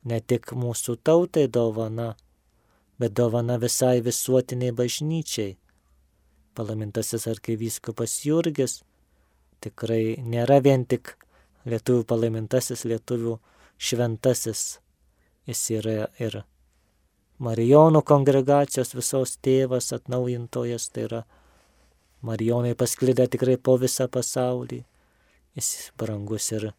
ne 0.09 0.22
tik 0.24 0.55
mūsų 0.57 0.96
tautai 1.05 1.44
dovana, 1.52 2.14
bet 2.96 3.12
dovana 3.12 3.59
visai 3.61 4.00
visuotiniai 4.00 4.72
bažnyčiai. 4.72 5.59
Palamintasis 6.57 7.26
arkivyskupas 7.29 8.14
Jurgis 8.24 8.79
tikrai 9.61 10.16
nėra 10.24 10.62
vien 10.64 10.87
tik 10.88 11.12
lietuvių 11.68 12.07
palaimintasis, 12.09 12.87
lietuvių 12.88 13.37
šventasis. 13.76 14.62
Jis 15.46 15.62
yra 15.76 16.07
ir 16.22 16.40
Marijonų 17.37 18.00
kongregacijos 18.09 18.94
visos 18.96 19.37
tėvas, 19.44 19.90
atnaujintojas, 19.92 20.88
tai 20.88 21.05
yra 21.11 21.20
Marijonai 22.24 22.72
pasklidę 22.74 23.26
tikrai 23.29 23.59
po 23.61 23.76
visą 23.76 24.09
pasaulį. 24.09 24.81
Jis 25.57 25.68
brangus 26.00 26.48
ir, 26.57 26.70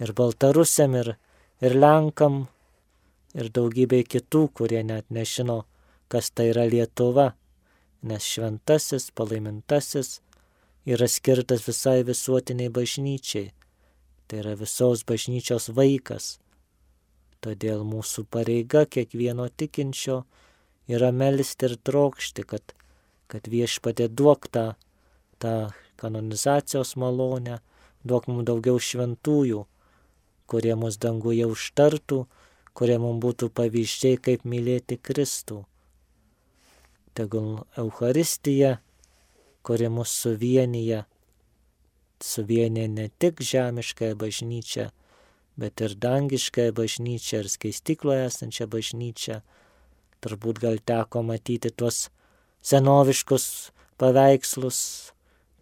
ir 0.00 0.14
Baltarusiam, 0.16 0.96
ir, 0.96 1.14
ir 1.60 1.76
Lenkam, 1.76 2.46
ir 3.36 3.50
daugybė 3.54 4.02
kitų, 4.08 4.46
kurie 4.56 4.82
net 4.86 5.06
nežino, 5.12 5.64
kas 6.10 6.32
tai 6.34 6.50
yra 6.54 6.66
Lietuva, 6.66 7.34
nes 8.02 8.24
šventasis, 8.24 9.10
palaimintasis 9.14 10.18
yra 10.88 11.06
skirtas 11.08 11.66
visai 11.68 12.00
visuotiniai 12.06 12.72
bažnyčiai. 12.72 13.52
Tai 14.26 14.38
yra 14.42 14.54
visos 14.56 15.04
bažnyčios 15.04 15.68
vaikas. 15.74 16.38
Todėl 17.40 17.84
mūsų 17.88 18.26
pareiga 18.30 18.84
kiekvieno 18.86 19.48
tikinčio 19.48 20.22
yra 20.90 21.10
melisti 21.12 21.66
ir 21.68 21.76
trokšti, 21.76 22.44
kad, 22.46 22.74
kad 23.30 23.48
viešpatė 23.48 24.08
duok 24.12 24.48
tą, 24.52 24.66
tą 25.40 25.54
kanonizacijos 26.00 26.96
malonę, 27.00 27.60
duok 28.04 28.28
mums 28.28 28.46
daugiau 28.48 28.80
šventųjų, 28.80 29.64
kurie 30.50 30.74
mus 30.74 30.98
danguje 30.98 31.46
užtartų, 31.46 32.24
kurie 32.74 32.98
mums 32.98 33.22
būtų 33.22 33.50
pavyzdžiai, 33.54 34.18
kaip 34.18 34.46
mylėti 34.48 34.98
Kristų. 34.98 35.62
Tegul 37.14 37.62
Euharistija, 37.78 38.78
kuri 39.66 39.90
mus 39.92 40.12
suvienyje, 40.22 41.04
suvienyje 42.22 42.88
ne 42.88 43.06
tik 43.22 43.42
žemiškąją 43.44 44.16
bažnyčią, 44.18 44.86
bet 45.60 45.82
ir 45.84 45.96
dangiškąją 46.06 46.74
bažnyčią 46.78 47.42
ir 47.42 47.50
skaistikloje 47.52 48.26
esančią 48.30 48.66
bažnyčią. 48.74 49.40
Turbūt 50.20 50.60
gal 50.62 50.80
teko 50.84 51.22
matyti 51.26 51.70
tuos 51.72 52.08
senoviškus 52.62 53.46
paveikslus, 54.00 54.80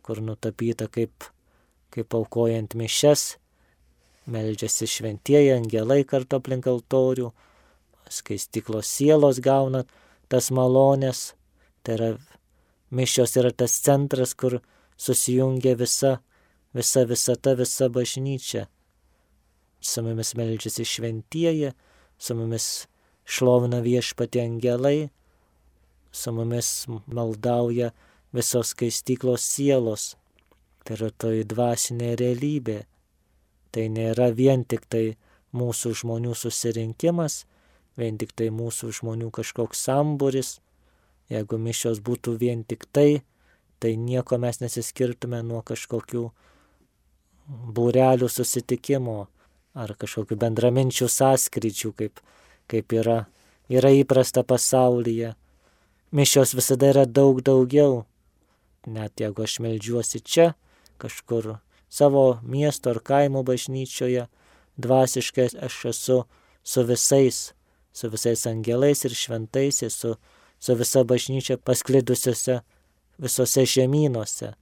kur 0.03 0.23
nutapyta 0.25 0.89
kaip, 0.91 1.29
kaip 1.95 2.15
aukojant 2.15 2.75
mišes 2.79 3.37
meldžiasi 4.29 4.89
šventieji 4.91 5.55
angelai 5.57 6.03
kartu 6.09 6.39
aplink 6.39 6.69
altorių, 6.69 7.31
skaistiklos 8.13 8.89
sielos 8.89 9.41
gauna 9.45 9.85
tas 10.29 10.51
malonės, 10.55 11.33
tai 11.83 11.97
yra 11.97 12.11
mišios 12.91 13.37
yra 13.41 13.53
tas 13.53 13.77
centras, 13.85 14.35
kur 14.35 14.61
susijungia 14.97 15.77
visa, 15.77 16.19
visa 16.75 17.05
visata, 17.09 17.55
visa 17.57 17.89
bažnyčia. 17.89 18.67
Su 19.81 20.03
mumis 20.03 20.35
meldžiasi 20.35 20.85
šventieji, 20.85 21.73
su 22.19 22.35
mumis 22.35 22.89
šlovina 23.25 23.81
viešpati 23.85 24.41
angelai, 24.43 25.09
su 26.13 26.33
mumis 26.33 26.87
maldauja 27.07 27.93
visos 28.33 28.75
skaistiklos 28.75 29.45
sielos. 29.45 30.17
Tai 30.85 30.97
yra 30.97 31.11
toji 31.13 31.45
dvasinė 31.45 32.15
realybė. 32.19 32.79
Tai 33.73 33.85
nėra 33.93 34.31
vien 34.33 34.65
tik 34.65 34.87
tai 34.89 35.19
mūsų 35.57 35.93
žmonių 36.03 36.35
susirinkimas, 36.37 37.45
vien 37.99 38.19
tik 38.21 38.33
tai 38.37 38.49
mūsų 38.55 38.93
žmonių 39.01 39.31
kažkoks 39.35 39.83
samburis. 39.89 40.59
Jeigu 41.29 41.59
mišios 41.61 42.01
būtų 42.01 42.39
vien 42.41 42.65
tik 42.65 42.87
tai, 42.93 43.23
tai 43.81 43.97
nieko 44.01 44.39
mes 44.41 44.63
nesiskirtume 44.63 45.43
nuo 45.45 45.61
kažkokių 45.67 46.25
būrelių 47.49 48.29
susitikimo 48.33 49.19
ar 49.79 49.93
kažkokių 49.95 50.39
bendraminčių 50.41 51.09
sąskrydžių, 51.13 51.93
kaip, 52.01 52.23
kaip 52.69 52.97
yra, 52.97 53.19
yra 53.69 53.93
įprasta 53.95 54.43
pasaulyje. 54.43 55.35
Mišios 56.13 56.55
visada 56.57 56.89
yra 56.95 57.05
daug 57.05 57.43
daugiau. 57.45 58.07
Net 58.89 59.21
jeigu 59.21 59.45
aš 59.45 59.59
melžiuosi 59.61 60.23
čia, 60.25 60.55
kažkur 60.97 61.59
savo 61.89 62.39
miesto 62.43 62.91
ar 62.91 63.01
kaimo 63.01 63.43
bažnyčioje, 63.43 64.27
dvasiškai 64.77 65.49
aš 65.67 65.85
esu 65.93 66.19
su 66.63 66.83
visais, 66.83 67.53
su 67.93 68.11
visais 68.11 68.47
angelais 68.47 69.05
ir 69.05 69.15
šventaisiais, 69.15 69.95
su, 69.95 70.17
su 70.59 70.75
visa 70.75 71.05
bažnyčia 71.05 71.57
pasklidusiuose 71.57 72.61
visose 73.19 73.65
žemynuose, 73.67 74.53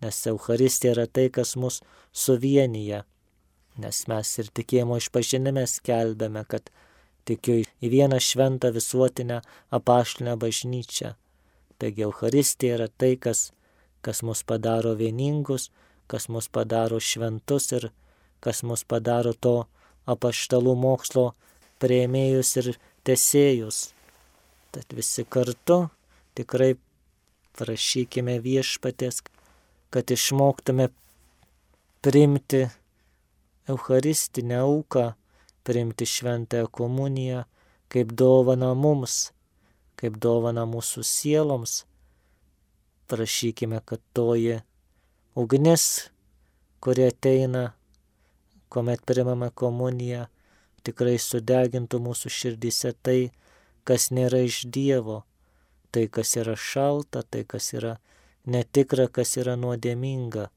nes 0.00 0.26
Euharistija 0.26 0.92
yra 0.92 1.06
tai, 1.06 1.30
kas 1.32 1.56
mus 1.56 1.80
suvienyje, 2.12 3.02
nes 3.80 4.00
mes 4.10 4.32
ir 4.42 4.50
tikėjimo 4.58 4.98
išpažinime 5.00 5.64
skelbėme, 5.70 6.44
kad 6.48 6.68
tikiu 7.24 7.62
į 7.64 7.90
vieną 7.94 8.20
šventą 8.20 8.70
visuotinę 8.74 9.40
apaštinę 9.72 10.36
bažnyčią. 10.40 11.14
Taigi 11.80 12.04
Euharistija 12.06 12.76
yra 12.76 12.88
tai, 12.88 13.14
kas, 13.16 13.50
kas 14.04 14.22
mus 14.22 14.44
padaro 14.44 14.94
vieningus, 14.98 15.70
kas 16.06 16.28
mus 16.28 16.48
padaro 16.48 17.00
šventus 17.00 17.70
ir 17.76 17.90
kas 18.44 18.62
mus 18.62 18.84
padaro 18.84 19.32
to 19.32 19.54
apaštalų 20.06 20.74
mokslo 20.76 21.26
prieimėjus 21.80 22.50
ir 22.62 22.70
tesėjus. 23.06 23.78
Tad 24.74 24.92
visi 24.96 25.24
kartu 25.24 25.88
tikrai 26.36 26.74
prašykime 27.54 28.36
viešpatės, 28.42 29.22
kad 29.90 30.10
išmoktume 30.10 30.90
priimti 32.04 32.66
Eucharistinę 33.70 34.58
auką, 34.60 35.04
priimti 35.64 36.04
šventąją 36.04 36.68
komuniją 36.68 37.44
kaip 37.94 38.10
dovana 38.18 38.72
mums, 38.74 39.30
kaip 39.94 40.16
dovana 40.18 40.64
mūsų 40.66 41.04
sieloms. 41.06 41.84
Prašykime, 43.06 43.78
kad 43.86 44.02
toji 44.16 44.56
ugnis, 45.34 46.10
kuri 46.80 47.08
ateina, 47.10 47.72
kuomet 48.70 49.02
primame 49.06 49.50
komuniją, 49.50 50.26
tikrai 50.86 51.16
sudegintų 51.18 51.98
mūsų 52.06 52.30
širdise 52.30 52.92
tai, 53.02 53.32
kas 53.88 54.10
nėra 54.14 54.44
iš 54.46 54.64
Dievo, 54.70 55.22
tai, 55.90 56.06
kas 56.06 56.36
yra 56.38 56.54
šalta, 56.56 57.22
tai, 57.22 57.42
kas 57.48 57.72
yra 57.74 57.96
netikra, 58.46 59.08
kas 59.08 59.36
yra 59.40 59.56
nuodėminga. 59.58 60.48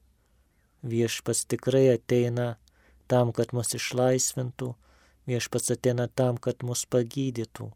Viešpas 0.88 1.46
tikrai 1.50 1.88
ateina 1.96 2.58
tam, 3.10 3.34
kad 3.34 3.54
mus 3.58 3.74
išlaisvintų, 3.74 4.76
viešpas 5.28 5.72
ateina 5.74 6.06
tam, 6.08 6.38
kad 6.38 6.62
mus 6.62 6.86
pagydytų. 6.86 7.72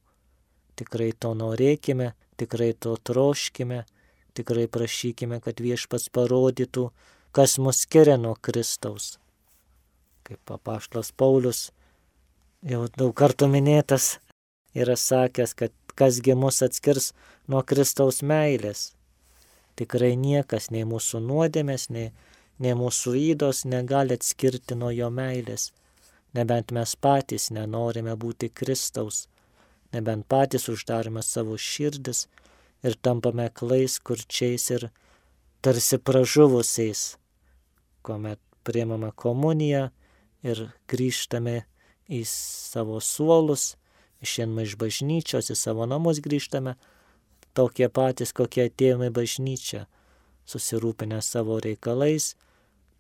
Tikrai 0.78 1.12
to 1.18 1.34
norėkime, 1.38 2.14
tikrai 2.38 2.72
to 2.74 2.94
troškime 2.98 3.84
tikrai 4.38 4.68
prašykime, 4.72 5.42
kad 5.44 5.60
viešpats 5.64 6.10
parodytų, 6.14 6.90
kas 7.36 7.58
mus 7.60 7.84
skiria 7.86 8.18
nuo 8.18 8.36
Kristaus. 8.42 9.18
Kaip 10.28 10.40
papaštlas 10.48 11.12
Paulius 11.12 11.70
jau 12.62 12.86
daug 12.98 13.14
kartų 13.18 13.50
minėtas 13.52 14.18
yra 14.78 14.96
sakęs, 14.96 15.56
kad 15.58 15.74
kasgi 15.96 16.36
mus 16.36 16.62
atskirs 16.66 17.12
nuo 17.48 17.64
Kristaus 17.68 18.22
meilės. 18.22 18.92
Tikrai 19.80 20.16
niekas, 20.20 20.70
nei 20.72 20.84
mūsų 20.88 21.22
nuodėmės, 21.26 21.90
nei, 21.90 22.12
nei 22.60 22.74
mūsų 22.78 23.16
įdos 23.32 23.64
negali 23.66 24.18
atskirti 24.20 24.78
nuo 24.78 24.92
jo 24.94 25.10
meilės, 25.10 25.72
nebent 26.38 26.72
mes 26.76 26.96
patys 26.96 27.50
nenorime 27.52 28.16
būti 28.16 28.52
Kristaus, 28.54 29.26
nebent 29.94 30.28
patys 30.28 30.70
uždarome 30.72 31.24
savo 31.26 31.58
širdis 31.58 32.28
ir 32.84 32.98
tampame 32.98 33.50
klais, 33.54 34.00
kurčiais 34.00 34.70
ir 34.74 34.90
tarsi 35.62 35.98
pražuvusiais, 35.98 37.16
kuomet 38.02 38.40
priemame 38.66 39.12
komuniją 39.16 39.90
ir 40.46 40.68
grįžtame 40.90 41.62
į 42.12 42.24
savo 42.28 43.00
suolus, 43.02 43.76
išėmame 44.26 44.66
iš 44.66 44.78
bažnyčios, 44.82 45.52
į 45.54 45.58
savo 45.58 45.86
namus 45.90 46.22
grįžtame, 46.24 46.76
tokie 47.58 47.90
patys, 47.90 48.34
kokie 48.34 48.68
atėjome 48.70 49.12
į 49.12 49.16
bažnyčią, 49.16 49.86
susirūpinę 50.50 51.22
savo 51.26 51.60
reikalais, 51.62 52.34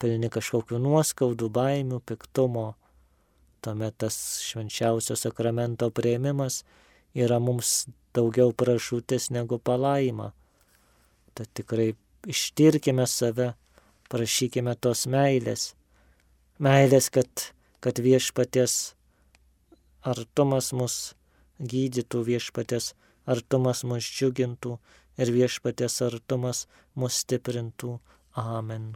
pilni 0.01 0.29
kažkokių 0.33 0.79
nuoskaudų, 0.81 1.49
baimių, 1.53 2.01
piktumo. 2.05 2.71
Tuomet 3.61 3.97
tas 4.01 4.15
švenčiausio 4.41 5.17
sakramento 5.19 5.91
prieimimas 5.93 6.63
yra 7.17 7.39
mums 7.39 7.87
daugiau 8.15 8.53
prašūtis 8.55 9.29
negu 9.31 9.59
palaima. 9.59 10.31
Tad 11.35 11.51
tikrai 11.55 11.93
ištirkime 12.27 13.07
save, 13.07 13.53
prašykime 14.11 14.75
tos 14.79 15.05
meilės. 15.07 15.71
Meilės, 16.61 17.09
kad, 17.09 17.51
kad 17.81 17.99
viešpaties 17.99 18.93
artumas 20.01 20.71
mus 20.73 20.97
gydytų, 21.59 22.25
viešpaties 22.33 22.93
artumas 23.29 23.83
mus 23.87 24.07
džiugintų 24.09 24.77
ir 25.21 25.31
viešpaties 25.35 26.01
artumas 26.05 26.65
mus 26.95 27.21
stiprintų. 27.23 27.99
Amen. 28.37 28.93